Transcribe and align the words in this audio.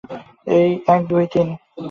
এক, 0.87 1.01
দুই, 1.07 1.25
তিন। 1.33 1.47